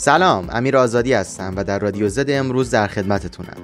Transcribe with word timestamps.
سلام 0.00 0.48
امیر 0.50 0.76
آزادی 0.76 1.12
هستم 1.12 1.52
و 1.56 1.64
در 1.64 1.78
رادیو 1.78 2.08
زد 2.08 2.30
امروز 2.30 2.70
در 2.70 2.86
خدمتتونم. 2.86 3.56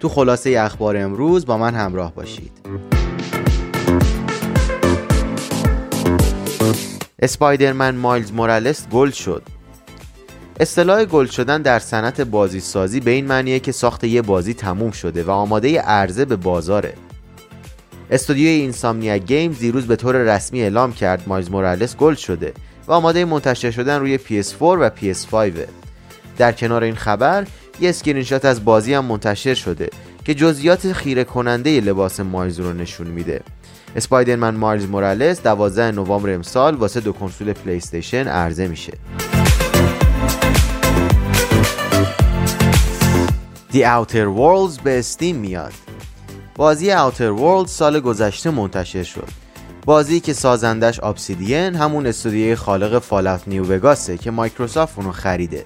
تو 0.00 0.08
خلاصه 0.08 0.56
اخبار 0.60 0.96
امروز 0.96 1.46
با 1.46 1.58
من 1.58 1.74
همراه 1.74 2.14
باشید. 2.14 2.52
اسپایدرمن 7.18 7.96
مایلز 7.96 8.32
مورالس 8.32 8.88
گل 8.88 9.10
شد. 9.10 9.42
اصطلاح 10.60 11.04
گل 11.04 11.26
شدن 11.26 11.62
در 11.62 11.78
صنعت 11.78 12.20
بازی 12.20 12.60
سازی 12.60 13.00
به 13.00 13.10
این 13.10 13.26
معنیه 13.26 13.60
که 13.60 13.72
ساخت 13.72 14.04
یه 14.04 14.22
بازی 14.22 14.54
تموم 14.54 14.90
شده 14.90 15.24
و 15.24 15.30
آماده 15.30 15.80
عرضه 15.80 16.24
به 16.24 16.36
بازاره. 16.36 16.94
استودیوی 18.10 18.48
اینسامنیا 18.48 19.16
گیم 19.16 19.52
دیروز 19.52 19.86
به 19.86 19.96
طور 19.96 20.16
رسمی 20.16 20.62
اعلام 20.62 20.92
کرد 20.92 21.22
مایلز 21.26 21.50
مورالس 21.50 21.96
گل 21.96 22.14
شده 22.14 22.52
و 22.86 22.92
آماده 22.92 23.24
منتشر 23.24 23.70
شدن 23.70 24.00
روی 24.00 24.18
PS4 24.18 24.62
و 24.62 24.90
PS5 24.90 25.81
در 26.42 26.52
کنار 26.52 26.82
این 26.82 26.94
خبر 26.94 27.46
یه 27.80 27.88
اسکرین 27.88 28.22
شات 28.22 28.44
از 28.44 28.64
بازی 28.64 28.94
هم 28.94 29.04
منتشر 29.04 29.54
شده 29.54 29.90
که 30.24 30.34
جزئیات 30.34 30.92
خیره 30.92 31.24
کننده 31.24 31.80
لباس 31.80 32.20
مایلز 32.20 32.60
رو 32.60 32.72
نشون 32.72 33.06
میده. 33.06 33.42
Spider-Man 33.96 34.54
Miles 34.54 34.86
Morales 34.86 35.42
12 35.42 35.90
نوامبر 35.90 36.34
امسال 36.34 36.74
واسه 36.74 37.00
دو 37.00 37.12
کنسول 37.12 37.52
PlayStation 37.52 38.28
عرضه 38.28 38.68
میشه. 38.68 38.92
The 43.72 43.76
Outer 43.76 44.26
Worlds 44.36 44.80
به 44.84 44.98
Steam 44.98 45.36
میاد. 45.36 45.72
بازی 46.56 46.90
Outer 46.90 47.38
Worlds 47.38 47.68
سال 47.68 48.00
گذشته 48.00 48.50
منتشر 48.50 49.02
شد. 49.02 49.28
بازی 49.86 50.20
که 50.20 50.32
سازندش 50.32 51.00
Obsidian 51.00 51.74
همون 51.74 52.06
استودیوی 52.06 52.54
خالق 52.54 52.98
Fallout 52.98 53.42
New 53.46 53.64
Vegas 53.64 54.09
ه 54.09 54.18
که 54.18 54.30
مایکروسافت 54.30 54.98
اونو 54.98 55.12
خریده. 55.12 55.64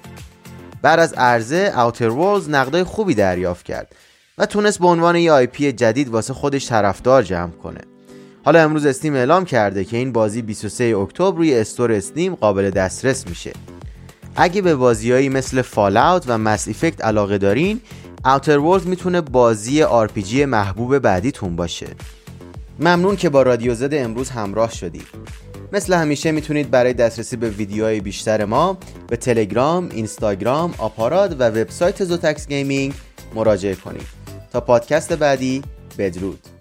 بعد 0.81 0.99
از 0.99 1.13
عرضه 1.13 1.71
Outer 1.71 2.11
Worlds 2.11 2.49
نقدای 2.49 2.83
خوبی 2.83 3.13
دریافت 3.13 3.65
کرد 3.65 3.95
و 4.37 4.45
تونست 4.45 4.79
به 4.79 4.87
عنوان 4.87 5.15
یه 5.15 5.31
IP 5.31 5.47
جدید 5.71 6.09
واسه 6.09 6.33
خودش 6.33 6.69
طرفدار 6.69 7.23
جمع 7.23 7.51
کنه. 7.51 7.81
حالا 8.45 8.63
امروز 8.63 8.85
Steam 8.85 9.15
اعلام 9.15 9.45
کرده 9.45 9.85
که 9.85 9.97
این 9.97 10.11
بازی 10.11 10.41
23 10.41 10.97
اکتبر 10.97 11.37
روی 11.37 11.55
store 11.55 11.91
Steam 11.91 12.35
قابل 12.35 12.69
دسترس 12.69 13.27
میشه. 13.27 13.53
اگه 14.35 14.61
به 14.61 14.75
بازیهایی 14.75 15.29
مثل 15.29 15.61
Fallout 15.61 16.23
و 16.27 16.37
Mass 16.37 16.67
Effect 16.67 17.05
علاقه 17.05 17.37
دارین 17.37 17.81
Outer 18.25 18.57
Worlds 18.59 18.85
می‌تونه 18.85 19.21
بازی 19.21 19.83
RPG 19.83 20.33
محبوب 20.33 20.99
بعدیتون 20.99 21.55
باشه. 21.55 21.87
ممنون 22.79 23.15
که 23.15 23.29
با 23.29 23.41
رادیو 23.41 23.73
Z 23.73 23.93
امروز 23.93 24.29
همراه 24.29 24.71
شدید. 24.71 25.07
مثل 25.71 25.93
همیشه 25.93 26.31
می‌تونید 26.31 26.71
برای 26.71 26.93
دسترسی 26.93 27.35
به 27.35 27.49
ویدیوهای 27.49 27.99
بیشتر 27.99 28.45
ما 28.45 28.77
به 29.07 29.17
تلگرام، 29.17 29.89
اینستاگرام، 29.93 30.73
آپارات 30.77 31.35
و 31.39 31.49
وبسایت 31.49 32.03
زوتکس 32.03 32.47
Gaming 32.47 32.93
مراجعه 33.35 33.75
کنید. 33.75 34.07
تا 34.53 34.61
پادکست 34.61 35.13
بعدی 35.13 35.61
بدرود. 35.97 36.56